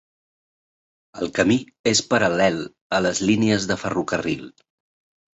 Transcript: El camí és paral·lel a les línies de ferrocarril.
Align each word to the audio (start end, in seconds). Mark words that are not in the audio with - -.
El 1.25 1.29
camí 1.39 1.57
és 1.91 2.01
paral·lel 2.13 2.57
a 2.99 3.01
les 3.07 3.21
línies 3.31 3.67
de 3.73 3.77
ferrocarril. 3.83 4.49